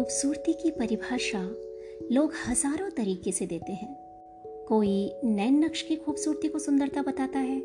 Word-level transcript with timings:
खूबसूरती 0.00 0.52
की 0.52 0.70
परिभाषा 0.70 1.38
लोग 2.12 2.32
हज़ारों 2.46 2.88
तरीके 2.90 3.32
से 3.32 3.46
देते 3.46 3.72
हैं। 3.72 3.88
कोई 4.68 4.92
नैन 5.24 5.58
नक्श 5.64 5.82
की 5.82 5.96
खूबसूरती 5.96 6.48
को 6.48 6.58
सुंदरता 6.58 7.02
बताता 7.02 7.38
है 7.38 7.58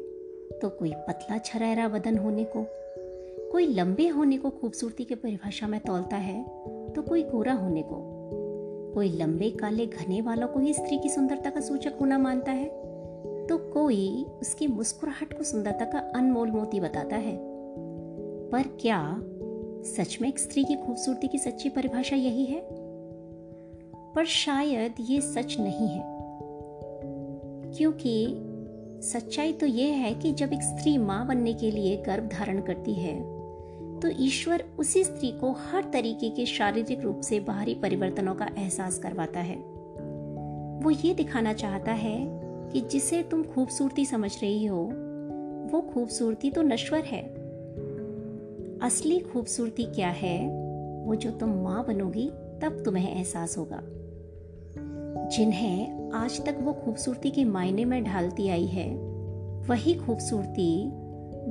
तो 0.61 0.69
कोई 0.69 0.91
पतला 1.07 1.37
छरैरा 1.37 1.87
बदन 1.87 2.17
होने 2.17 2.43
को, 2.45 2.65
कोई 3.51 3.67
लंबे 3.67 4.07
होने 4.07 4.37
को 4.37 4.49
खूबसूरती 4.51 5.03
की 5.03 5.15
परिभाषा 5.15 5.67
में 5.67 5.79
तोलता 5.79 6.17
है 6.17 6.43
तो 6.95 7.01
कोई 7.01 7.23
गोरा 7.23 7.53
होने 7.53 7.83
को। 7.83 8.01
कोई 8.95 9.11
लंबे 9.11 9.49
काले 9.51 9.85
घने 9.87 10.19
वालों 10.21 10.47
को 10.47 10.59
ही 10.59 10.73
स्त्री 10.73 10.97
की 10.97 11.09
सुंदरता 11.09 11.49
का 11.49 11.61
सूचक 11.61 11.97
होना 12.01 12.17
मानता 12.17 12.51
है 12.51 12.67
तो 13.47 13.57
कोई 13.73 14.25
उसकी 14.41 14.67
मुस्कुराहट 14.67 15.37
को 15.37 15.43
सुंदरता 15.43 15.85
का 15.85 15.99
अनमोल 16.15 16.51
मोती 16.51 16.79
बताता 16.79 17.15
है। 17.17 17.37
पर 18.51 18.67
क्या 18.81 18.99
सच 19.85 20.17
में 20.21 20.29
एक 20.29 20.39
स्त्री 20.39 20.63
की 20.63 20.75
खूबसूरती 20.75 21.27
की 21.27 21.37
सच्ची 21.37 21.69
परिभाषा 21.69 22.15
यही 22.15 22.45
है। 22.45 22.67
पर 24.13 24.25
शायद 24.25 24.93
ये 24.99 25.21
सच 25.21 25.57
नहीं 25.59 25.87
है। 25.87 26.03
क्योंकि 27.77 28.27
सच्चाई 29.07 29.53
तो 29.53 29.65
यह 29.65 29.93
है 29.93 30.13
कि 30.15 30.31
जब 30.31 30.53
एक 30.53 30.63
स्त्री 30.63 30.97
माँ 30.97 31.27
बनने 31.27 31.53
के 31.53 31.71
लिए 31.71 31.97
गर्भ 31.97 32.29
धारण 32.29 32.61
करती 32.61 32.93
है 32.93 33.35
तो 33.99 34.09
ईश्वर 34.19 34.63
उसी 34.79 35.03
स्त्री 35.03 35.31
को 35.31 35.51
हर 35.51 35.83
तरीके 35.93 36.29
के 36.29 36.45
शारीरिक 36.45 37.01
रूप 37.01 37.21
से 37.21 37.39
बाहरी 37.39 37.75
परिवर्तनों 37.75 38.35
का 38.35 38.49
एहसास 38.57 38.99
करवाता 38.99 39.39
है। 39.39 39.55
वो 40.83 40.91
ये 40.91 41.13
दिखाना 41.13 41.53
चाहता 41.53 41.91
है 41.91 42.25
कि 42.69 42.81
जिसे 42.81 43.23
तुम 43.23 43.43
खूबसूरती 43.43 44.05
समझ 44.05 44.41
रही 44.41 44.65
हो, 44.65 44.89
वो 45.71 45.81
खूबसूरती 45.81 46.51
तो 46.51 46.61
नश्वर 46.61 46.99
है। 46.99 47.34
असली 48.83 49.19
खूबसूरती 49.19 49.83
क्या 49.85 50.09
है, 50.09 50.37
वो 51.05 51.15
जो 51.15 51.31
तुम 51.31 51.49
माँ 51.63 51.85
बनोगी, 51.85 52.27
तब 52.61 52.81
तुम्हें 52.85 53.15
एहसास 53.15 53.57
होगा। 53.57 53.79
जिन्हें 55.27 56.11
आज 56.11 56.45
तक 56.45 56.57
वो 56.61 56.73
खूबसूरती 56.73 57.31
के 57.31 57.43
मायने 57.45 57.85
में 57.85 58.03
ढालती 58.03 58.47
आई 58.49 58.65
है, 58.65 58.87
वही 59.67 59.93
खूबसूरती 59.95 60.87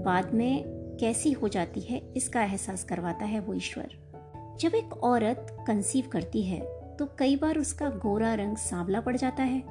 बाद 0.02 0.34
में 0.34 0.64
कैसी 1.00 1.32
हो 1.32 1.48
जाती 1.48 1.80
है, 1.80 2.00
इसका 2.16 2.42
एहसास 2.42 2.84
करवाता 2.84 3.24
है 3.24 3.40
वो 3.40 3.54
ईश्वर। 3.54 3.88
जब 4.60 4.74
एक 4.74 4.92
औरत 5.04 5.46
कंसीव 5.66 6.08
करती 6.12 6.42
है 6.42 6.60
तो 6.98 7.08
कई 7.18 7.36
बार 7.36 7.58
उसका 7.58 7.88
गोरा 8.02 8.34
रंग 8.34 8.56
सांवला 8.56 9.00
पड़ 9.00 9.16
जाता 9.16 9.42
है। 9.42 9.62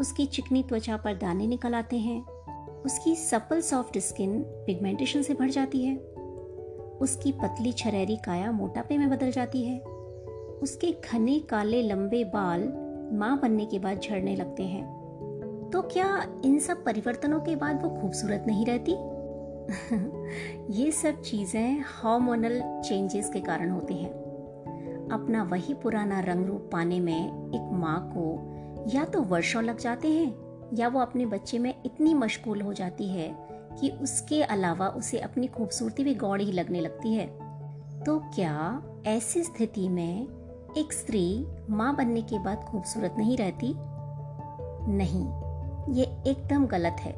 उसकी 0.00 0.26
चिकनी 0.26 0.62
त्वचा 0.62 0.96
पर 0.96 1.14
दाने 1.14 1.46
निकल 1.46 1.74
आते 1.74 1.98
हैं। 1.98 2.24
उसकी 2.82 3.14
सपल 3.16 3.60
सॉफ्ट 3.60 3.98
स्किन 3.98 4.42
पिगमेंटेशन 4.42 5.22
से 5.22 5.34
भर 5.34 5.50
जाती 5.50 5.84
है। 5.84 5.94
उसकी 7.00 7.32
पतली 7.32 7.72
छरेरी 7.72 8.16
काया 8.16 8.52
मोटापे 8.52 8.98
में 8.98 9.10
बदल 9.10 9.30
जाती 9.30 9.64
है। 9.64 9.80
उसके 10.62 10.96
घने, 11.12 11.40
काले, 11.40 11.82
लंबे 11.82 12.24
बाल 12.24 12.72
माँ 13.12 13.40
बनने 13.40 13.66
के 13.66 13.78
बाद 13.78 14.00
झड़ने 14.00 14.36
लगते 14.36 14.62
हैं। 14.62 15.04
तो 15.72 15.82
क्या 15.82 16.40
इन 16.44 16.58
सब 16.58 16.84
परिवर्तनों 16.84 17.40
के 17.40 17.56
बाद 17.56 17.82
वो 17.82 17.90
खूबसूरत 17.90 18.44
नहीं 18.46 18.66
रहती? 18.66 18.96
ये 20.84 20.90
सब 20.90 21.22
चीज़ें 21.22 21.84
हार्मोनल 21.86 22.82
चेंजेस 22.88 23.30
के 23.30 23.40
कारण 23.40 23.70
होती 23.70 23.94
हैं। 23.94 24.24
अपना 25.12 25.42
वही 25.42 25.74
पुराना 25.74 26.20
रंग 26.20 26.46
रूप 26.46 26.70
पाने 26.72 27.00
में 27.00 27.28
एक 27.28 27.72
माँ 27.72 28.10
को 28.14 28.50
या 28.94 29.04
तो 29.04 29.22
वर्षों 29.22 29.62
लग 29.62 29.78
जाते 29.78 30.08
हैं 30.08 30.34
या 30.74 30.88
वो 30.88 31.00
अपने 31.00 31.26
बच्चे 31.26 31.58
में 31.58 31.74
इतनी 31.86 32.14
मशगूल 32.14 32.60
हो 32.60 32.72
जाती 32.72 33.08
है 33.08 33.43
कि 33.80 33.90
उसके 33.90 34.42
अलावा 34.42 34.88
उसे 34.88 35.18
अपनी 35.18 35.46
खूबसूरती 35.46 36.04
भी 36.04 36.14
गौड़ 36.14 36.40
ही 36.40 36.52
लगने 36.52 36.80
लगती 36.80 37.12
है। 37.12 37.26
तो 38.04 38.18
क्या 38.18 38.82
ऐसी 39.06 39.42
स्थिति 39.42 39.88
में 39.88 40.28
एक 40.76 40.92
स्त्री 40.92 41.46
माँ 41.70 41.96
बनने 41.96 42.22
के 42.22 42.38
बाद 42.38 42.58
खूबसूरत 42.58 43.14
नहीं 43.18 43.36
रहती? 43.36 43.74
नहीं, 44.92 45.24
ये 45.94 46.04
एकदम 46.04 46.66
गलत 46.66 46.96
है। 47.00 47.12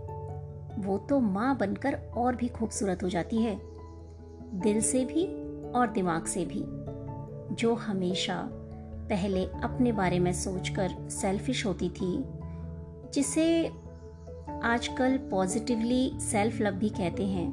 वो 0.78 0.98
तो 0.98 1.20
माँ 1.20 1.56
बनकर 1.56 1.98
और 2.16 2.36
भी 2.36 2.48
खूबसूरत 2.48 3.03
हो 3.03 3.09
जाती 3.09 3.42
है। 3.42 3.60
दिल 4.54 4.80
से 4.80 5.04
भी 5.04 5.25
और 5.70 5.91
दिमाग 5.91 6.25
से 6.25 6.44
भी। 6.44 6.64
जो 7.54 7.75
हमेशा 7.75 8.48
पहले 9.10 9.44
अपने 9.44 9.92
बारे 9.92 10.19
में 10.19 10.32
सोचकर 10.32 11.09
सेल्फिश 11.10 11.66
होती 11.66 11.88
थी, 11.88 12.25
जिसे 13.14 13.70
आजकल 14.48 15.16
पॉजिटिवली 15.18 16.10
सेल्फ 16.20 16.60
लव 16.60 16.72
भी 16.72 16.88
कहते 16.88 17.24
हैं। 17.24 17.48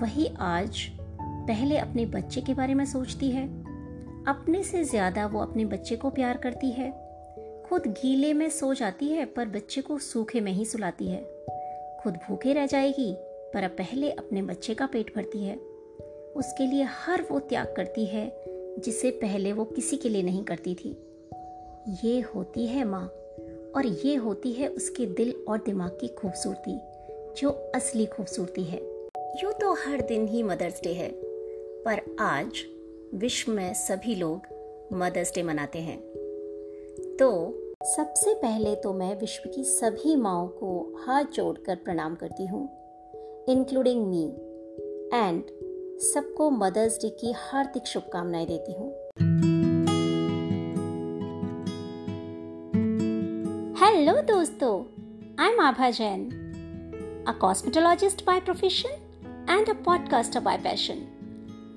वही 0.00 0.26
आज 0.38 0.80
पहले 1.20 1.76
अपने 1.78 2.06
बच्चे 2.06 2.40
के 2.40 2.54
बारे 2.54 2.74
में 2.74 2.84
सोचती 2.86 3.30
है। 3.30 3.46
अपने 4.24 4.62
से 4.62 4.84
ज़्यादा 4.84 5.26
वो 5.26 5.40
अपने 5.40 5.64
बच्चे 5.64 5.96
को 5.96 6.10
प्यार 6.10 6.36
करती 6.36 6.70
है। 6.70 6.90
खुद 7.68 7.82
गीले 7.86 8.32
में 8.32 8.50
सो 8.50 8.74
जाती 8.74 9.08
है, 9.08 9.24
पर 9.24 9.48
बच्चे 9.48 9.80
को 9.80 9.98
सूखे 9.98 10.40
में 10.40 10.52
ही 10.52 10.64
सुलाती 10.64 11.08
है। 11.08 11.22
खुद 12.02 12.14
भूखे 12.14 12.52
रह 12.52 12.66
जाएगी, 12.66 13.14
पर 13.54 13.62
अब 13.62 13.70
पहले 13.70 14.10
अपने 14.10 14.42
बच्चे 14.42 14.74
का 14.74 14.86
पेट 14.86 15.16
भरती 15.16 15.44
है। 15.44 15.56
उसके 16.36 16.66
लिए 16.66 16.82
हर 16.82 17.26
वो 17.30 17.38
त्याग 17.38 17.74
करती 17.76 18.06
है, 18.06 18.32
जिसे 18.78 19.10
पहले 19.10 19.52
वो 19.52 19.64
किसी 19.64 19.96
के 19.96 20.08
लिए 20.08 20.22
नहीं 20.22 20.44
करती 20.44 20.74
थी। 20.74 20.96
ये 22.04 22.20
होती 22.20 22.66
है 22.66 22.84
माँ। 22.84 23.10
और 23.76 23.86
ये 23.86 24.14
होती 24.14 24.52
है 24.52 24.68
उसके 24.68 25.06
दिल 25.06 25.34
और 25.48 25.58
दिमाग 25.58 25.98
की 26.00 26.08
खूबसूरती, 26.08 26.78
जो 27.36 27.50
असली 27.74 28.06
खूबसूरती 28.06 28.62
है। 28.64 28.80
यूँ 29.42 29.52
तो 29.52 29.72
हर 29.72 30.00
दिन 30.00 30.26
ही 30.26 30.42
मदर्स 30.42 30.80
डे 30.82 30.92
है, 30.92 31.10
पर 31.84 32.00
आज 32.20 32.62
विश्व 33.14 33.52
में 33.52 33.74
सभी 33.74 34.14
लोग 34.14 34.46
मदर्स 34.92 35.34
डे 35.34 35.42
मनाते 35.42 35.78
हैं। 35.78 35.98
तो 37.16 37.30
सबसे 37.84 38.34
पहले 38.34 38.74
तो 38.74 38.92
मैं 38.92 39.14
विश्व 39.20 39.48
की 39.50 39.64
सभी 39.64 40.16
माओ 40.16 40.46
को 40.48 40.96
हाथ 41.06 41.24
जोड़कर 41.24 41.76
प्रणाम 41.76 42.14
करती 42.14 42.46
हूँ 42.46 42.68
इंक्लूडिंग 43.48 44.06
मी 44.06 44.24
एंड 45.14 45.42
सबको 46.02 46.50
मदर्स 46.50 46.98
डे 46.98 47.08
की 47.10 47.32
हार्दिक 47.36 47.86
शुभकामनाएँ 47.86 48.46
देती 48.46 48.72
हूँ। 48.72 49.45
दोस्तों 54.22 54.84
I 55.40 55.50
am 55.50 55.60
Abha 55.60 55.90
Jain 55.90 56.30
a 57.28 57.32
cosmetologist 57.32 58.26
by 58.26 58.40
profession 58.40 58.90
and 59.50 59.68
a 59.68 59.72
podcaster 59.72 60.40
by 60.40 60.58
passion 60.58 60.94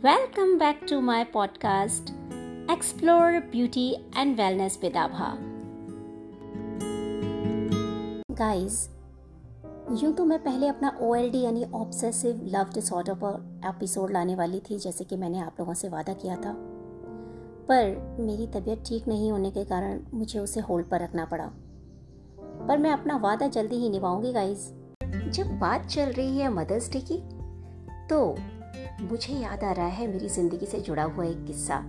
welcome 0.04 0.58
back 0.58 0.80
to 0.90 1.02
my 1.02 1.24
podcast 1.24 2.10
explore 2.72 3.40
beauty 3.40 3.94
and 4.18 4.38
wellness 4.38 4.80
with 4.82 4.98
Abha 4.98 5.38
guys 8.32 8.90
यूँ 10.04 10.14
तो 10.14 10.26
मैं 10.26 10.44
पहले 10.44 10.68
अपना 10.68 11.00
OLD 11.00 11.36
यानी 11.36 11.66
ऑब्सेसिव 11.74 12.42
लव 12.44 12.66
डिसऑर्डर 12.74 13.14
पर 13.14 13.62
एपिसोड 13.66 14.12
लाने 14.12 14.36
वाली 14.36 14.60
थी, 14.60 14.80
जैसे 14.80 15.04
कि 15.04 15.16
मैंने 15.16 15.40
आप 15.40 15.56
लोगों 15.60 15.74
से 15.74 15.90
वादा 15.90 16.14
किया 16.14 16.36
था। 16.36 16.54
पर 17.72 18.18
मेरी 18.20 18.48
तबीयत 18.48 18.84
ठीक 18.88 19.08
नहीं 19.08 19.32
होने 19.32 19.52
के 19.52 19.66
कारण 19.66 20.00
मुझे 20.14 20.40
उसे 20.40 20.60
होल्ड 20.60 20.86
पर 20.86 21.02
रखना 21.02 21.26
पड़ा। 21.26 21.52
पर 22.70 22.78
मैं 22.78 22.92
अपना 22.92 23.18
वादा 23.18 23.48
जल्दी 23.48 23.76
ही 23.76 23.90
निभाऊँगी 23.90 24.34
गाइस 24.34 24.74
जब 25.04 25.60
बात 25.60 25.86
चल 25.86 26.06
रही 26.06 26.38
है 26.38 26.50
मदर्स 26.50 26.92
डे 26.92 27.00
की 27.00 27.18
तो 28.08 28.36
मुझे 29.02 29.34
याद 29.34 29.64
आ 29.64 29.72
रहा 29.72 29.88
है 29.88 30.08
मेरी 30.08 30.30
ज़िंदगी 30.30 30.66
से 30.66 30.80
जुड़ा 30.80 31.04
हुआ 31.04 31.26
एक 31.26 31.46
किस्सा। 31.46 31.84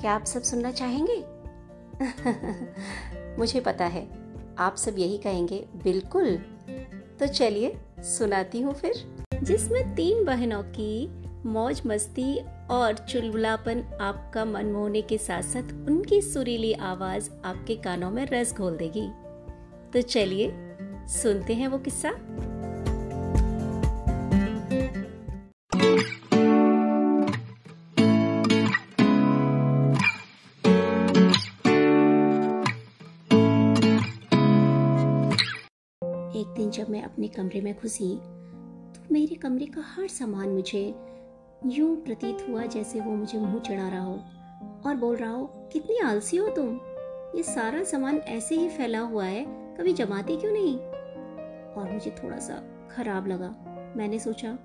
क्या 0.00 0.12
आप 0.12 0.24
सब 0.24 0.42
सुनना 0.42 0.72
चाहेंगे? 0.72 1.24
मुझे 3.38 3.60
पता 3.60 3.84
है, 3.84 4.08
आप 4.58 4.76
सब 4.76 4.98
यही 4.98 5.18
कहेंगे, 5.18 5.68
बिल्कुल. 5.84 6.36
तो 7.20 7.26
चलिए, 7.26 7.80
सुनाती 7.98 8.60
हूँ 8.60 8.74
फिर। 8.74 9.26
जिसमें 9.42 9.94
तीन 9.94 10.24
बहनों 10.24 10.62
की 10.62 11.22
मौज 11.46 11.82
मस्ती 11.86 12.40
और 12.70 12.92
चुलबुलापन 12.94 13.98
आपका 14.00 14.44
मन 14.44 14.66
मोहने 14.66 15.02
के 15.02 15.18
साथ 15.18 15.42
साथ 15.42 15.72
उनकी 15.88 16.20
सुरीली 16.22 16.72
आवाज़ 16.72 17.30
आपके 17.44 17.76
कानों 17.76 18.10
में 18.10 18.26
रस 18.26 18.54
घोल 18.54 18.76
देगी। 18.76 19.08
तो 19.92 20.02
चलिए, 20.02 20.52
सुनते 21.08 21.54
हैं 21.54 21.68
वो 21.68 21.78
किस्सा। 21.78 22.08
एक 36.36 36.54
दिन 36.56 36.70
जब 36.70 36.90
मैं 36.90 37.02
अपने 37.02 37.28
कमरे 37.28 37.60
में 37.60 37.74
घुसी 37.74 38.16
तो 38.94 39.02
मेरे 39.12 39.34
कमरे 39.34 39.66
का 39.66 39.84
हर 39.86 40.08
सामान 40.08 40.48
मुझे 40.48 41.09
यूँ 41.66 41.96
प्रतीत 41.96 42.46
हुआ 42.48 42.64
जैसे 42.64 43.00
वो 43.00 43.10
मुझे 43.10 43.38
मुँह 43.38 43.58
चढ़ा 43.58 43.88
रहा 43.88 44.02
हो। 44.02 44.20
और 44.86 44.94
बोल 44.94 45.16
रहा 45.16 45.30
हो, 45.30 45.44
कितनी 45.72 45.98
आलसी 45.98 46.36
हो 46.36 46.48
तुम। 46.48 46.80
ये 47.36 47.42
सारा 47.42 47.82
सामान 47.84 48.16
ऐसे 48.16 48.54
ही 48.54 48.68
फैला 48.68 49.00
हुआ 49.00 49.24
है, 49.24 49.44
कभी 49.48 49.92
जमाती 49.92 50.36
क्यों 50.36 50.52
नहीं? 50.52 50.78
और 51.72 51.90
मुझे 51.92 52.10
थोड़ा 52.10 52.38
सा 52.38 52.62
खराब 52.90 53.26
लगा। 53.26 53.54
मैंने 53.96 54.18
सोचा, 54.18 54.58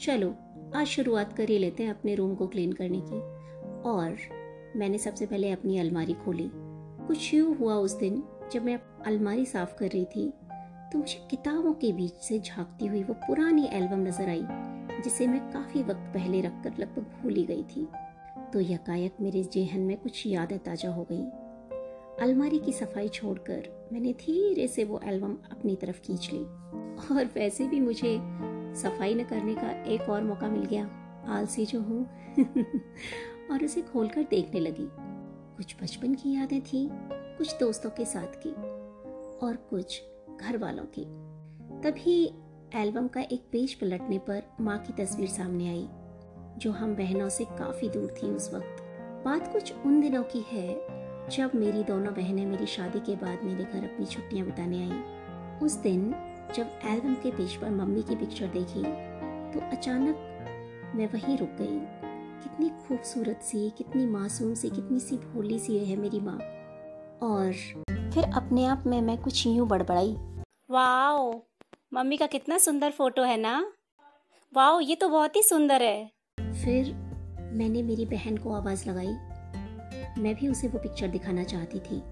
चलो, 0.00 0.34
आज 0.76 0.86
शुरुआत 0.86 1.32
कर 1.32 1.48
ही 1.48 1.58
लेते 1.58 1.82
हैं 1.82 1.90
अपने 1.90 2.14
रूम 2.14 2.34
को 2.34 2.46
क्लीन 2.46 2.72
करने 2.72 3.00
की। 3.00 3.20
और 3.82 4.16
मैंने 4.76 4.98
सबसे 4.98 5.26
पहले 5.26 5.50
अपनी 5.50 5.78
अलमारी 5.78 6.14
खोली। 6.14 6.50
कुछ 7.06 7.34
यूँ 7.34 7.56
हुआ 7.56 7.74
उस 7.74 7.98
दिन, 7.98 8.22
जब 8.52 8.64
मैं 8.64 8.80
अलमारी 9.06 9.44
साफ़ 9.44 9.74
कर 9.74 9.88
रही 9.88 10.04
थी 10.04 10.32
तो 10.92 10.98
मुझे 10.98 11.28
किताबों 11.30 11.72
के 11.72 11.92
बीच 11.92 12.12
से 12.12 12.38
झांकती 12.38 12.86
हुई 12.86 13.02
वो 13.02 13.14
पुरानी 13.14 13.68
एल्बम 13.72 14.00
नज़र 14.00 14.28
आई। 14.28 14.44
जिसे 15.04 15.26
मैं 15.26 15.52
काफ़ी 15.52 15.82
वक्त 15.82 16.10
पहले 16.14 16.40
रखकर 16.40 16.78
लगभग 16.78 17.02
भूल 17.02 17.34
ही 17.34 17.44
गई 17.44 17.62
थी। 17.62 17.88
तो 18.52 18.60
यकायक 18.60 19.16
मेरे 19.20 19.44
जेहन 19.44 19.80
में 19.80 19.96
कुछ 19.96 20.26
यादें 20.26 20.58
ताज़ा 20.58 20.90
हो 20.90 21.06
गई। 21.12 21.22
अलमारी 22.22 22.58
की 22.58 22.72
सफ़ाई 22.72 23.08
छोड़कर 23.08 23.88
मैंने 23.92 24.12
धीरे 24.12 24.68
से 24.68 24.84
वो 24.84 25.00
एल्बम 25.04 25.32
अपनी 25.32 25.76
तरफ़ 25.76 26.00
खींच 26.00 26.30
ली। 26.32 26.40
और 27.14 27.30
वैसे 27.34 27.68
भी 27.68 27.80
मुझे 27.80 28.20
सफ़ाई 28.74 29.14
न 29.14 29.24
करने 29.24 29.54
का 29.54 29.70
एक 29.70 30.00
और 30.00 30.22
मौका 30.22 30.48
मिल 30.48 30.64
गया 30.64 30.86
आलसी 31.28 31.66
जो 31.66 31.80
हूँ। 31.80 32.06
और 33.50 33.64
उसे 33.64 33.82
खोलकर 33.82 34.22
देखने 34.22 34.60
लगी। 34.60 34.88
कुछ 35.56 35.76
बचपन 35.82 36.14
की 36.14 36.34
यादें 36.34 36.60
थी, 36.60 36.90
कुछ 37.12 37.58
दोस्तों 37.60 37.90
के 37.90 38.04
साथ 38.04 38.40
की, 38.46 38.50
और 39.46 39.56
कुछ 39.56 40.02
घर 40.40 40.56
वालों 40.56 40.84
की। 40.84 41.04
तभी 41.82 42.32
एल्बम 42.76 43.06
का 43.08 43.20
एक 43.22 43.44
पेज 43.52 43.74
पलटने 43.74 44.18
पर 44.18 44.42
माँ 44.60 44.78
की 44.78 44.92
तस्वीर 44.92 45.28
सामने 45.28 45.68
आई, 45.68 45.86
जो 46.58 46.70
हम 46.70 46.94
बहनों 46.96 47.28
से 47.28 47.44
काफ़ी 47.44 47.88
दूर 47.88 48.14
थी 48.18 48.30
उस 48.30 48.52
वक्त। 48.54 48.82
बात 49.24 49.52
कुछ 49.52 49.72
उन 49.76 50.00
दिनों 50.00 50.22
की 50.22 50.44
है, 50.50 50.68
जब 51.30 51.54
मेरी 51.54 51.84
दोनों 51.84 52.12
बहनें 52.14 52.44
मेरी 52.46 52.66
शादी 52.66 53.00
के 53.00 53.16
बाद 53.16 53.44
मेरे 53.44 53.64
घर 53.64 53.84
अपनी 53.84 54.06
छुट्टियाँ 54.06 54.46
बिताने 54.46 54.82
आई। 54.82 55.00
उस 55.58 55.76
दिन, 55.76 56.10
जब 56.56 56.78
एल्बम 56.84 57.14
के 57.14 57.30
पेज 57.30 57.56
पर 57.56 57.70
मम्मी 57.70 58.02
की 58.02 58.16
पिक्चर 58.16 58.46
देखी 58.48 58.82
तो 59.52 59.60
अचानक 59.70 60.92
मैं 60.96 61.06
वहीं 61.06 61.38
रुक 61.38 61.56
गई। 61.60 61.80
कितनी 62.42 62.68
खूबसूरत 62.68 63.40
सी, 63.42 63.68
कितनी 63.70 64.06
मासूम 64.06 64.54
सी, 64.54 64.70
कितनी 64.70 65.00
सी 65.00 65.16
भोली 65.16 65.58
सी 65.58 65.84
है 65.84 65.96
मेरी 65.96 66.20
माँ। 66.20 66.38
और 67.22 67.52
फिर 68.12 68.32
अपने 68.36 68.66
आप 68.66 68.86
में 68.86 69.00
मैं 69.02 69.22
कुछ 69.22 69.46
यूँ 69.46 69.68
बड़बड़ाई। 69.68 70.16
वाओ! 70.70 71.47
मम्मी 71.94 72.16
का 72.16 72.26
कितना 72.26 72.58
सुंदर 72.58 72.90
फ़ोटो 72.90 73.22
है 73.22 73.36
ना? 73.36 73.72
वाओ 74.54 74.80
ये 74.80 74.94
तो 74.94 75.08
बहुत 75.08 75.36
ही 75.36 75.42
सुंदर 75.42 75.82
है। 75.82 76.12
फिर 76.40 76.94
मैंने 77.52 77.82
मेरी 77.82 78.04
बहन 78.04 78.36
को 78.36 78.52
आवाज़ 78.52 78.90
लगाई। 78.90 79.14
मैं 80.22 80.34
भी 80.34 80.48
उसे 80.48 80.68
वो 80.68 80.78
पिक्चर 80.78 81.08
दिखाना 81.08 81.44
चाहती 81.44 81.78
थी। 81.78 82.02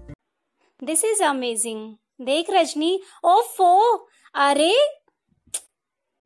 दिस 0.83 1.05
इज़ 1.05 1.23
अमेजिंग 1.23 1.95
देख 2.21 2.45
रजनी। 2.49 3.01
ओफो! 3.23 3.95
अरे! 4.35 4.77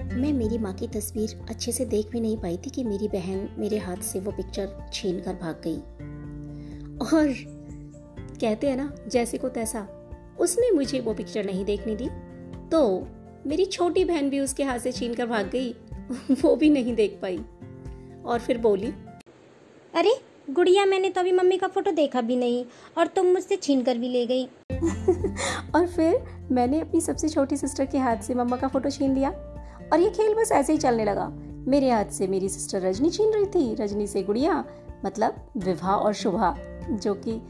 मैं 0.01 0.33
मेरी 0.33 0.57
माँ 0.57 0.74
की 0.74 0.88
तस्वीर 0.88 1.45
अच्छे 1.50 1.71
से 1.71 1.86
देख 1.86 2.07
भी 2.07 2.19
नहीं 2.19 2.38
पाई 2.38 2.57
थी 2.57 2.69
कि 2.69 2.83
मेरी 2.83 3.07
बहन 3.07 3.56
मेरे 3.59 3.77
हाथ 3.77 3.97
से 3.97 4.19
वो 4.19 4.31
पिक्चर 4.31 4.89
छीन 4.94 5.21
कर 5.21 5.33
भाग 5.33 5.62
गई। 5.68 5.77
और 6.97 7.33
कहते 8.39 8.69
हैं 8.69 8.77
ना 8.77 8.95
जैसे 9.07 9.38
को 9.38 9.50
तैसा 9.50 9.88
उसने 10.39 10.71
मुझे 10.71 11.00
वो 11.00 11.13
पिक्चर 11.13 11.45
नहीं 11.45 11.65
देखने 11.65 11.95
दी 11.95 12.09
तो 12.69 13.07
मेरी 13.47 13.65
छोटी 13.65 14.05
बहन 14.05 14.29
भी 14.29 14.39
उसके 14.39 14.63
हाथ 14.63 14.79
से 14.79 14.91
छीन 14.91 15.13
कर 15.13 15.25
भाग 15.25 15.49
गई। 15.49 15.75
वो 16.41 16.55
भी 16.55 16.69
नहीं 16.69 16.95
देख 16.95 17.19
पाई। 17.21 17.38
और 18.25 18.39
फिर 18.39 18.57
बोली 18.57 18.93
अरे 19.93 20.13
गुड़िया 20.49 20.85
मैंने 20.85 21.09
तो 21.09 21.21
अभी 21.21 21.31
मम्मी 21.31 21.57
का 21.57 21.67
फ़ोटो 21.67 21.91
देखा 21.91 22.21
भी 22.21 22.35
नहीं 22.35 22.65
और 22.97 23.07
तुम 23.07 23.25
मुझसे 23.25 23.55
छीन 23.55 23.83
कर 23.83 23.97
भी 23.97 24.09
ले 24.09 24.25
गई। 24.25 24.45
और 25.75 25.88
फिर 25.88 26.23
मैंने 26.51 26.79
अपनी 26.79 27.01
सबसे 27.01 27.29
छोटी 27.29 27.57
सिस्टर 27.57 27.85
के 27.85 27.97
हाथ 27.97 28.17
से 28.17 28.33
मम्मा 28.33 28.57
का 28.57 28.67
फ़ोटो 28.67 28.89
छीन 28.89 29.15
लिया 29.15 29.29
और 29.94 29.99
ये 29.99 30.09
खेल 30.09 30.33
बस 30.33 30.51
ऐसे 30.51 30.73
ही 30.73 30.79
चलने 30.79 31.05
लगा। 31.05 31.27
मेरे 31.67 31.89
हाथ 31.91 32.05
से 32.05 32.27
मेरी 32.27 32.49
सिस्टर 32.49 32.81
रजनी 32.81 33.09
छीन 33.09 33.33
रही 33.33 33.45
थी। 33.45 33.75
रजनी 33.75 34.07
से 34.07 34.23
गुड़िया 34.23 34.63
मतलब 35.05 35.51
विवाह 35.57 35.95
और 35.95 36.13
शुभा 36.13 36.55
जो 36.89 37.13
कि 37.13 37.41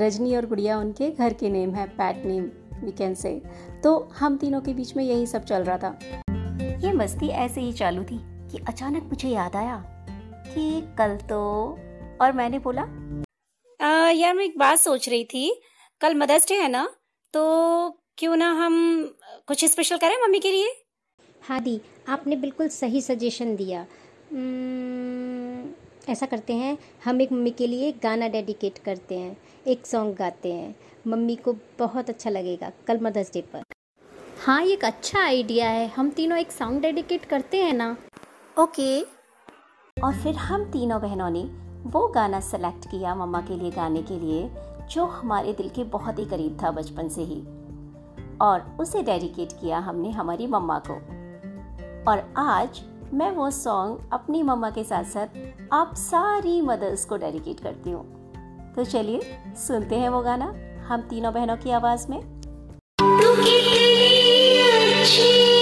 रजनी 0.00 0.36
और 0.36 0.46
गुड़िया 0.46 0.78
उनके 0.78 1.10
घर 1.10 1.32
के 1.32 1.50
नेम 1.50 1.74
है 1.74 1.86
PAT 1.86 2.26
name 2.26 2.50
we 2.84 2.92
can 2.92 3.14
say 3.14 3.40
तो 3.84 3.96
हम 4.18 4.36
तीनों 4.36 4.60
के 4.60 4.74
बीच 4.74 4.94
में 4.96 5.04
यही 5.04 5.26
सब 5.26 5.44
चल 5.44 5.64
रहा 5.64 5.78
था। 5.78 5.98
ये 6.84 6.92
मस्ती 6.92 7.28
ऐसे 7.28 7.60
ही 7.60 7.72
चालू 7.72 8.02
थी 8.02 8.18
कि 8.50 8.58
अचानक 8.68 9.02
मुझे 9.02 9.28
याद 9.28 9.56
आया 9.56 9.82
कि 10.46 10.80
कल 10.98 11.16
तो 11.28 11.40
और 12.20 12.32
मैंने 12.32 12.58
बोला 12.58 12.82
आ, 13.80 14.08
यार 14.08 14.34
मैं 14.34 14.44
एक 14.44 14.58
बात 14.58 14.78
सोच 14.78 15.08
रही 15.08 15.24
थी। 15.24 15.62
कल 16.00 16.14
मदर्स 16.14 16.48
डे 16.48 16.54
है 16.54 16.68
ना 16.68 16.88
तो 17.34 17.42
क्यों 18.18 18.36
ना 18.36 18.50
हम 18.52 18.74
कुछ 19.46 19.64
स्पेशल 19.64 19.98
करें 19.98 20.16
मम्मी 20.22 20.38
के 20.38 20.50
लिए? 20.52 20.72
हाँ 21.42 21.60
दी 21.62 21.80
आपने 22.08 22.36
बिल्कुल 22.36 22.68
सही 22.68 23.00
सजेशन 23.00 23.54
दिया। 23.56 23.80
ऐसा 26.08 26.26
करते 26.26 26.52
हैं, 26.52 26.78
हम 27.04 27.20
एक 27.20 27.32
मम्मी 27.32 27.50
के 27.50 27.66
लिए 27.66 27.92
गाना 27.92 28.28
डेडिकेट 28.28 28.78
करते 28.78 29.18
हैं, 29.18 29.36
एक 29.66 29.86
सॉन्ग 29.86 30.16
गाते 30.16 30.52
हैं। 30.52 30.76
मम्मी 31.06 31.36
को 31.36 31.52
बहुत 31.78 32.10
अच्छा 32.10 32.30
लगेगा 32.30 32.70
कल 32.86 33.00
मदर्स 33.00 33.32
डे 33.32 33.40
पर। 33.40 33.62
हाँ 34.44 34.64
ये 34.64 34.72
एक 34.72 34.84
अच्छा 34.84 35.24
आइडिया 35.24 35.68
है। 35.68 35.88
हम 35.88 36.10
तीनों 36.10 36.38
एक 36.38 36.52
सॉन्ग 36.52 36.82
डेडिकेट 36.82 37.24
करते 37.24 37.62
हैं 37.62 37.72
ना? 37.72 37.96
ओके 38.60 39.00
और 40.04 40.14
फिर 40.14 40.34
हम 40.34 40.64
तीनों 40.64 41.00
बहनों 41.00 41.30
ने 41.30 41.42
वो 41.90 42.08
गाना 42.08 42.40
सेलेक्ट 42.40 42.86
किया 42.86 43.14
मम्मा 43.14 43.40
के 43.40 43.56
लिए 43.56 43.70
गाने 43.70 44.02
के 44.02 44.18
लिए, 44.18 44.50
जो 44.90 45.04
हमारे 45.04 45.52
दिल 45.52 45.68
के 45.68 45.84
बहुत 45.84 46.18
ही 46.18 46.24
करीब 46.24 46.58
था 46.62 46.70
बचपन 46.70 47.08
से 47.08 47.22
ही। 47.22 47.42
और 48.40 48.76
उसे 48.80 49.02
डेडिकेट 49.02 49.52
किया 49.52 49.78
हमने 49.78 50.10
हमारी 50.10 50.46
मम्मा 50.46 50.78
को। 50.78 50.94
और 52.10 52.34
आज 52.36 52.82
मैं 53.14 53.30
वो 53.30 53.50
सॉन्ग 53.50 54.10
अपनी 54.12 54.42
मम्मा 54.42 54.70
के 54.70 54.84
साथ 54.84 55.04
साथ 55.04 55.26
आप 55.72 55.94
सारी 55.94 56.60
मदर्स 56.60 57.04
को 57.04 57.16
डेडिकेट 57.16 57.60
करती 57.60 57.90
हूँ। 57.90 58.04
तो 58.74 58.84
चलिए, 58.84 59.20
सुनते 59.56 59.94
हैं 59.94 60.08
वो 60.08 60.20
गाना, 60.20 60.54
हम 60.86 61.00
तीनों 61.00 61.34
बहनों 61.34 61.56
की 61.56 61.70
आवाज़ 61.70 62.08
में। 62.10 62.20
तू 63.00 63.34
कितनी 63.42 64.60
अच्छी 65.00 65.53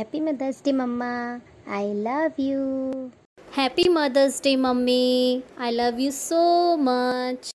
happy 0.00 0.20
mother's 0.20 0.60
day 0.64 0.72
mama 0.72 1.14
I 1.68 1.92
love 1.94 2.40
you 2.40 2.60
happy 3.56 3.88
mother's 3.88 4.40
day 4.42 4.54
mummy 4.56 5.42
I 5.60 5.70
love 5.70 5.98
you 6.00 6.10
so 6.10 6.76
much 6.76 7.50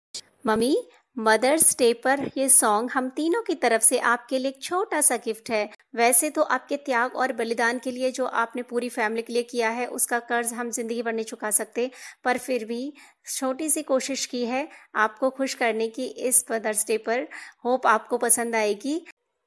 mummy 0.48 0.78
mother's 1.18 1.76
day 1.80 1.92
पर 1.94 2.32
ये 2.38 2.48
सॉन्ग 2.50 2.92
हम 2.92 3.10
तीनों 3.10 3.42
की 3.42 3.56
तरफ़ 3.56 3.82
से 3.82 4.00
आपके 4.12 4.40
लिए 4.40 4.50
एक 4.50 4.62
छोटा 4.64 5.02
सा 5.02 5.18
गिफ्ट 5.18 5.50
है। 5.50 5.70
वैसे 5.96 6.30
तो 6.30 6.42
आपके 6.42 6.78
त्याग 6.78 7.16
और 7.16 7.34
बलिदान 7.34 7.80
के 7.80 7.92
लिए 7.92 8.12
जो 8.12 8.26
आपने 8.44 8.62
पूरी 8.62 8.90
फैमिली 8.90 9.22
के 9.22 9.34
लिए 9.34 9.44
किया 9.44 9.70
है 9.70 9.88
उसका 9.88 10.20
कर्ज 10.20 10.54
हम 10.54 10.70
ज़िंदगी 10.70 11.02
भर 11.02 11.14
नहीं 11.14 11.26
चुका 11.26 11.52
सकते 11.52 11.90
पर 12.24 12.38
फिर 12.38 12.66
भी 12.66 12.94
छोटी 13.28 13.70
सी 13.70 13.84
कोशिश 13.84 14.26
की 14.26 14.46
है 14.46 14.68
आपको 14.96 15.30
खुश 15.30 15.54
करने 15.54 15.88
की 15.88 16.06
इस 16.06 16.46
मदर्स 16.52 16.88
डे 16.88 16.98
पर। 16.98 17.28
होप 17.66 17.88
आपको 17.88 18.18
पसंद 18.18 18.56
आएगी। 18.56 19.00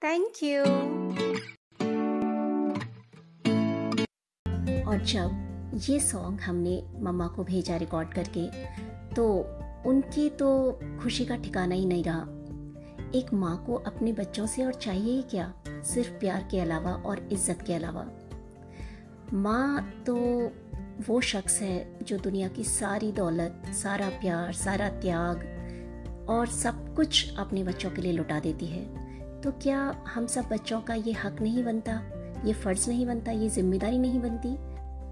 थैंक 0.02 0.42
यू 0.42 0.64
और 4.88 5.02
जब 5.04 5.80
ये 5.88 5.98
सॉन्ग 6.00 6.40
हमने 6.40 6.82
मम्मा 7.00 7.26
को 7.26 7.44
भेजा 7.44 7.76
रिकॉर्ड 7.76 8.12
करके 8.14 8.46
तो 9.14 9.28
उनकी 9.86 10.28
तो 10.30 10.48
खुशी 11.02 11.24
का 11.24 11.36
ठिकाना 11.36 11.74
ही 11.74 11.86
नहीं 11.86 12.04
रहा। 12.04 12.26
एक 13.14 13.32
माँ 13.32 13.56
को 13.66 13.74
अपने 13.86 14.12
बच्चों 14.12 14.46
से 14.46 14.64
और 14.64 14.74
चाहिए 14.74 15.12
ही 15.12 15.22
क्या? 15.22 15.52
सिर्फ़ 15.66 16.10
प्यार 16.10 16.48
के 16.50 16.60
अलावा 16.60 16.92
और 16.92 17.28
इज़्ज़त 17.32 17.62
के 17.66 17.74
अलावा। 17.74 18.06
माँ 19.32 19.90
तो 20.06 20.16
वो 21.08 21.20
शख्स 21.20 21.60
है 21.62 22.04
जो 22.04 22.18
दुनिया 22.18 22.48
की 22.48 22.64
सारी 22.64 23.12
दौलत, 23.12 23.62
सारा 23.74 24.08
प्यार, 24.10 24.52
सारा 24.52 24.88
त्याग 24.88 26.26
और 26.28 26.46
सब 26.46 26.94
कुछ 26.96 27.36
अपने 27.38 27.64
बच्चों 27.64 27.90
के 27.90 28.02
लिए 28.02 28.12
लुटा 28.12 28.40
देती 28.40 28.66
है। 28.66 29.40
तो 29.40 29.50
क्या 29.52 29.80
हम 30.14 30.26
सब 30.26 30.48
बच्चों 30.48 30.80
का 30.80 30.94
ये 30.94 31.12
हक 31.12 31.42
नहीं 31.42 31.64
बनता? 31.64 32.00
ये 32.44 32.52
फ़र्ज़ 32.52 32.88
नहीं 32.88 33.06
बनता? 33.06 33.32
ये 33.32 33.48
ज़िम्मेदारी 33.48 33.98
नहीं 33.98 34.20
बनती? 34.20 34.56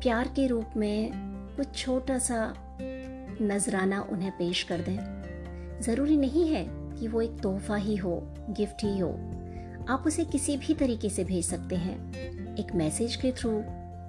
प्यार 0.06 0.28
के 0.28 0.46
रूप 0.46 0.70
में 0.76 1.10
कुछ 1.56 1.74
छोटा 1.76 2.18
सा 2.18 2.36
नजराना 3.42 4.00
उन्हें 4.02 4.30
पेश 4.30 4.62
कर 4.62 4.80
दें। 4.80 5.80
ज़रूरी 5.82 6.16
नहीं 6.16 6.46
है 6.48 6.64
कि 6.68 7.08
वो 7.08 7.20
एक 7.20 7.38
तोहफा 7.40 7.76
ही 7.76 7.96
हो, 7.96 8.20
गिफ्ट 8.50 8.84
ही 8.84 8.98
हो। 8.98 9.08
आप 9.88 10.04
उसे 10.06 10.24
किसी 10.24 10.56
भी 10.56 10.74
तरीके 10.74 11.08
से 11.10 11.24
भेज 11.24 11.44
सकते 11.44 11.76
हैं। 11.76 11.96
एक 12.56 12.74
मैसेज 12.74 13.16
के 13.16 13.32
थ्रू, 13.32 13.50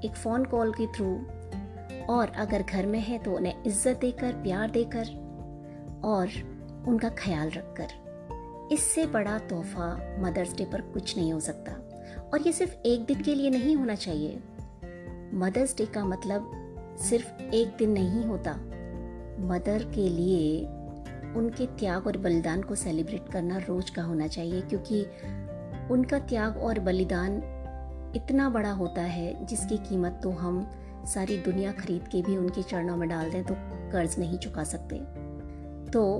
एक 0.05 0.15
फ़ोन 0.15 0.45
कॉल 0.45 0.71
के 0.71 0.87
थ्रू। 0.87 1.07
और 2.05 2.31
अगर 2.37 2.63
घर 2.63 2.85
में 2.85 2.99
है 2.99 3.17
तो 3.17 3.31
उन्हें 3.31 3.63
इज़्ज़त 3.63 3.97
देकर, 4.01 4.33
प्यार 4.33 4.71
देकर 4.71 5.07
और 6.03 6.27
उनका 6.87 7.09
ख्याल 7.09 7.49
रखकर। 7.49 8.73
इससे 8.73 9.05
बड़ा 9.05 9.37
तोहफा 9.39 9.89
मदर्स 10.19 10.55
डे 10.55 10.65
पर 10.65 10.81
कुछ 10.81 11.17
नहीं 11.17 11.33
हो 11.33 11.39
सकता। 11.39 11.71
और 12.33 12.41
ये 12.41 12.51
सिर्फ़ 12.51 12.75
एक 12.85 13.05
दिन 13.05 13.21
के 13.21 13.35
लिए 13.35 13.49
नहीं 13.49 13.75
होना 13.75 13.95
चाहिए। 13.95 14.39
मदर्स 15.33 15.75
डे 15.77 15.85
का 15.85 16.03
मतलब 16.05 16.51
सिर्फ़ 16.99 17.41
एक 17.43 17.75
दिन 17.79 17.91
नहीं 17.91 18.23
होता। 18.25 18.53
मदर 19.47 19.83
के 19.95 20.07
लिए 20.09 20.65
उनके 21.35 21.65
त्याग 21.79 22.07
और 22.07 22.17
बलिदान 22.17 22.61
को 22.61 22.75
सेलिब्रेट 22.75 23.29
करना 23.29 23.57
रोज 23.57 23.89
का 23.89 24.03
होना 24.03 24.27
चाहिए, 24.27 24.61
क्योंकि 24.61 25.01
उनका 25.93 26.19
त्याग 26.19 26.57
और 26.57 26.79
बलिदान 26.79 27.35
इतना 28.15 28.49
बड़ा 28.49 28.71
होता 28.71 29.01
है, 29.01 29.45
जिसकी 29.45 29.77
कीमत 29.77 30.19
तो 30.23 30.29
हम 30.29 30.67
सारी 31.05 31.37
दुनिया 31.37 31.71
खरीद 31.71 32.07
के 32.07 32.21
भी 32.21 32.37
उनके 32.37 32.63
चरणों 32.63 32.97
में 32.97 33.07
डाल 33.09 33.31
दें 33.31 33.43
तो 33.43 33.55
कर्ज 33.91 34.19
नहीं 34.19 34.37
चुका 34.37 34.63
सकते। 34.63 34.95
तो 35.91 36.17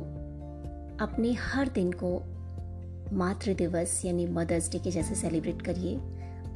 अपने 1.01 1.33
हर 1.33 1.67
दिन 1.67 1.91
को 2.03 2.11
मातृ 3.15 3.53
दिवस 3.53 4.01
यानी 4.05 4.27
मदर्स 4.27 4.71
डे 4.71 4.79
के 4.79 4.91
जैसे 4.91 5.15
सेलिब्रेट 5.15 5.61
करिए। 5.61 5.95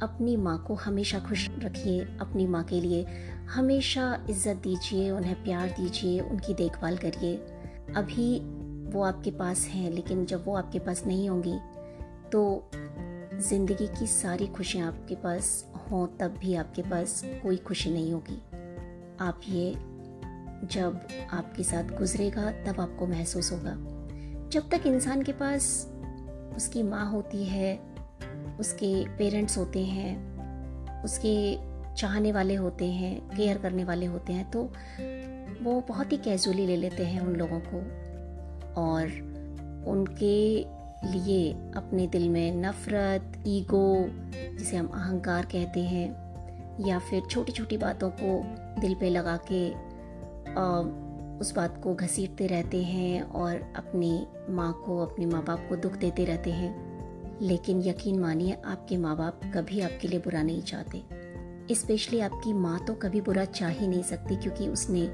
अपनी 0.02 0.36
माँ 0.36 0.56
को 0.66 0.74
हमेशा 0.74 1.18
खुश 1.18 1.48
रखिए, 1.58 2.00
अपनी 2.20 2.46
माँ 2.46 2.62
के 2.64 2.80
लिए 2.80 3.04
हमेशा 3.50 4.26
इज़्ज़त 4.30 4.56
दीजिए, 4.56 5.10
उन्हें 5.10 5.42
प्यार 5.44 5.68
दीजिए, 5.70 6.20
उनकी 6.20 6.54
देखभाल 6.54 6.96
करिए। 6.96 7.36
अभी 7.96 8.38
वो 8.92 9.02
आपके 9.02 9.30
पास 9.30 9.66
हैं, 9.66 9.90
लेकिन 9.90 10.24
जब 10.26 10.44
वो 10.46 10.56
आपके 10.56 10.78
पास 10.78 11.02
नहीं 11.06 11.28
होंगी 11.28 11.58
तो 12.32 12.70
ज़िंदगी 12.72 13.86
की 13.88 14.06
सारी 14.06 14.46
खुशियाँ 14.46 14.88
आपके 14.88 15.14
पास 15.14 15.72
हों, 15.90 16.06
तब 16.20 16.36
भी 16.40 16.54
आपके 16.54 16.82
पास 16.82 17.20
कोई 17.42 17.56
खुशी 17.56 17.90
नहीं 17.90 18.12
होगी। 18.12 18.40
आप 19.20 19.40
ये 19.48 19.70
जब 20.64 21.00
आपके 21.32 21.62
साथ 21.62 21.96
गुजरेगा, 21.98 22.50
तब 22.64 22.80
आपको 22.80 23.06
महसूस 23.06 23.52
होगा। 23.52 23.74
जब 24.48 24.68
तक 24.70 24.86
इंसान 24.86 25.22
के 25.22 25.32
पास 25.32 25.64
उसकी 26.56 26.82
माँ 26.82 27.10
होती 27.10 27.44
है 27.44 27.74
उसके 28.60 29.08
पेरेंट्स 29.08 29.58
होते 29.58 29.84
हैं 29.84 30.32
उसके 31.04 31.56
चाहने 31.94 32.32
वाले 32.32 32.54
होते 32.54 32.86
हैं 32.86 33.36
केयर 33.36 33.58
करने 33.58 33.84
वाले 33.84 34.06
होते 34.06 34.32
हैं 34.32 34.50
तो 34.50 34.62
वो 35.62 35.80
बहुत 35.80 36.12
ही 36.12 36.16
कैजुअली 36.16 36.66
ले 36.66 36.76
लेते 36.76 37.04
हैं 37.04 37.20
उन 37.20 37.36
लोगों 37.36 37.60
को। 37.60 38.02
और 38.80 39.04
उनके 39.86 40.58
लिए 41.12 41.52
अपने 41.52 42.06
दिल 42.06 42.28
में 42.28 42.54
नफ़रत 42.54 43.44
ईगो 43.46 44.06
जिसे 44.58 44.76
हम 44.76 44.86
अहंकार 44.86 45.44
कहते 45.44 45.80
हैं 45.80 46.22
या 46.86 46.98
फिर 46.98 47.22
छोटी 47.30 47.52
छोटी 47.52 47.76
बातों 47.76 48.10
को 48.10 48.42
दिल 48.80 48.94
पे 48.94 49.10
लगा 49.10 49.38
के 49.52 49.72
आ, 50.52 50.80
उस 51.38 51.54
बात 51.56 51.80
को 51.82 51.94
घसीटते 51.94 52.46
रहते 52.46 52.82
हैं 52.82 53.22
और 53.22 53.72
अपनी 53.76 54.26
माँ 54.48 54.82
को 54.86 54.98
अपने 54.98 55.26
माँ 55.26 55.44
बाप 55.44 55.66
को 55.68 55.76
दुख 55.76 55.92
देते 55.92 56.24
रहते 56.24 56.50
हैं। 56.52 56.91
लेकिन 57.42 57.82
यकीन 57.82 58.18
मानिए, 58.18 58.56
आपके 58.64 58.96
माँ 58.96 59.16
बाप 59.16 59.40
कभी 59.54 59.80
आपके 59.80 60.08
लिए 60.08 60.18
बुरा 60.18 60.42
नहीं 60.42 60.62
चाहते। 60.62 61.74
स्पेशली 61.74 62.20
आपकी 62.20 62.52
माँ 62.52 62.78
तो 62.86 62.94
कभी 62.94 63.20
बुरा 63.20 63.44
चाह 63.44 63.70
ही 63.70 63.88
नहीं 63.88 64.02
सकती 64.02 64.36
क्योंकि 64.36 64.68
उसने 64.68 65.06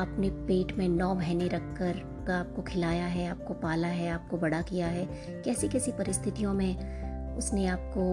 अपने 0.00 0.30
पेट 0.30 0.72
में 0.72 0.88
नौ 0.88 1.14
महीने 1.14 1.48
रख 1.48 1.62
कर 1.78 2.00
का 2.26 2.38
आपको 2.38 2.62
खिलाया 2.62 3.06
है, 3.06 3.26
आपको 3.28 3.54
पाला 3.54 3.88
है, 3.88 4.08
आपको 4.08 4.36
बड़ा 4.36 4.60
किया 4.62 4.86
है। 4.86 5.06
कैसी 5.42 5.68
कैसी 5.68 5.92
परिस्थितियों 5.92 6.52
में 6.54 7.36
उसने 7.36 7.66
आपको 7.66 8.04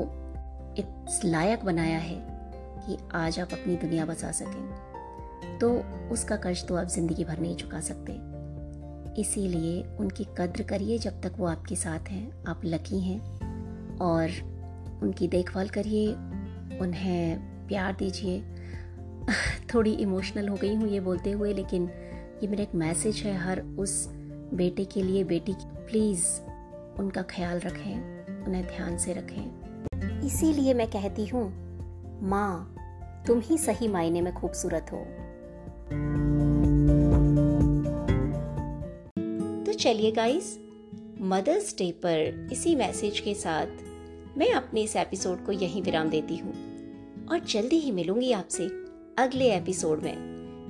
इस 0.77 1.21
लायक 1.25 1.65
बनाया 1.65 1.97
है 1.97 2.17
कि 2.87 2.97
आज 3.13 3.39
आप 3.39 3.53
अपनी 3.53 3.75
दुनिया 3.75 4.05
बसा 4.05 4.31
सकें। 4.31 5.57
तो 5.59 5.71
उसका 6.13 6.35
कर्ज 6.35 6.65
तो 6.67 6.75
आप 6.75 6.87
ज़िंदगी 6.87 7.23
भर 7.23 7.39
नहीं 7.39 7.55
चुका 7.55 7.79
सकते। 7.79 8.34
इसीलिए 9.17 9.83
उनकी 9.99 10.27
कद्र 10.37 10.63
करिए 10.63 10.97
जब 10.97 11.21
तक 11.21 11.33
वो 11.37 11.45
आपके 11.45 11.75
साथ 11.75 11.99
हैं, 11.99 12.43
आप 12.47 12.61
लकी 12.65 12.99
हैं। 12.99 13.35
और 13.97 14.29
उनकी 15.03 15.27
देखभाल 15.27 15.69
करिए, 15.69 16.07
उन्हें 16.79 17.39
प्यार 17.67 17.93
दीजिए। 17.93 18.43
थोड़ी 19.73 19.93
इमोशनल 19.93 20.47
हो 20.47 20.55
गई 20.55 20.75
हूँ 20.75 20.87
ये 20.87 20.99
बोलते 20.99 21.31
हुए, 21.31 21.53
लेकिन 21.53 21.89
ये 22.43 22.47
मेरा 22.47 22.63
एक 22.63 22.75
मैसेज 22.75 23.15
है 23.15 23.37
हर 23.37 23.61
उस 23.61 24.09
बेटे 24.53 24.85
के 24.85 25.03
लिए, 25.03 25.23
बेटी 25.23 25.53
प्लीज़ 25.61 26.25
उनका 26.99 27.21
ख्याल 27.21 27.59
रखें, 27.59 28.25
उन्हें 28.45 28.67
ध्यान 28.67 28.97
से 28.97 29.13
रखें। 29.13 29.65
इसीलिए 30.21 30.73
मैं 30.73 30.87
कहती 30.87 31.25
हूँ, 31.25 31.53
माँ, 32.21 32.75
तुम 33.27 33.39
ही 33.39 33.57
सही 33.57 33.87
मायने 33.87 34.21
में 34.21 34.33
खूबसूरत 34.33 34.85
हो। 34.91 35.05
चलिए 39.85 40.11
गाइस 40.11 40.59
मदर्स 41.21 41.77
डे 41.77 41.91
पर 41.91 42.49
इसी 42.51 42.75
मैसेज 42.75 43.19
के 43.19 43.33
साथ 43.33 43.65
मैं 44.37 44.51
अपने 44.51 44.81
इस 44.81 44.95
एपिसोड 44.95 45.45
को 45.45 45.51
यहीं 45.51 45.81
विराम 45.81 46.09
देती 46.09 46.37
हूँ। 46.37 46.53
और 47.27 47.39
जल्दी 47.39 47.75
ही 47.75 47.91
मिलूँगी 47.91 48.31
आपसे 48.31 48.63
अगले 49.17 49.51
एपिसोड 49.53 50.03
में, 50.03 50.15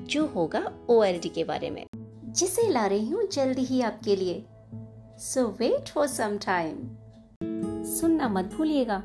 जो 0.09 0.25
होगा 0.25 0.73
ओ 0.89 1.03
के 1.07 1.43
बारे 1.43 1.69
में। 1.69 1.85
जिसे 2.25 2.69
ला 2.69 2.85
रही 2.85 3.09
हूँ 3.09 3.27
जल्दी 3.27 3.61
ही 3.61 3.81
आपके 3.81 4.15
लिए। 4.15 4.43
So 5.19 5.47
wait 5.59 5.89
for 5.89 6.07
some 6.07 6.37
time 6.37 6.77
सुनना 7.85 8.29
मत 8.29 8.45
भूलिएगा। 8.45 9.03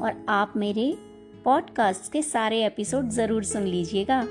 और 0.00 0.26
आप 0.28 0.52
मेरे 0.56 0.98
पॉडकास्ट 1.44 2.12
के 2.12 2.22
सारे 2.22 2.66
एपिसोड 2.66 3.08
ज़रूर 3.08 3.44
सुन 3.44 3.62
लीजिएगा। 3.62 4.22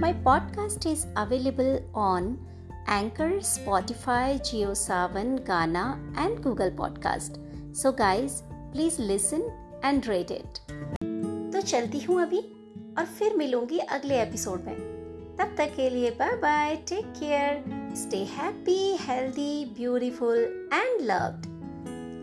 My 0.00 0.12
podcast 0.12 0.86
is 0.86 1.06
available 1.06 1.92
on 1.94 2.46
Anchor 2.90 3.42
Spotify 3.42 4.38
Jio 4.38 4.74
Saavn 4.74 5.36
Gaana 5.36 6.14
and 6.18 6.42
Google 6.42 6.70
podcast 6.70 7.32
so 7.74 7.92
guys 7.92 8.32
please 8.44 9.02
listen 9.02 9.42
and 9.84 10.06
rate 10.06 10.30
it 10.30 10.58
तो 11.52 11.60
चलती 11.60 12.00
हूँ 12.00 12.22
अभी, 12.22 12.38
और 12.98 13.04
फिर 13.04 13.36
मिलूँगी 13.36 13.78
अगले 13.78 14.22
एपिसोड 14.22 14.64
में। 14.64 14.76
तब 15.40 15.54
तक 15.58 15.76
के 15.76 15.90
लिए 15.90 16.10
bye 16.10 16.36
bye 16.36 16.76
take 16.76 17.06
care 17.06 17.64
stay 17.96 18.24
happy 18.24 18.96
healthy 19.00 19.64
beautiful 19.64 20.38
and 20.74 21.00
loved 21.00 21.46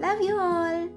love 0.05 0.29
you 0.29 0.37
all 0.37 0.96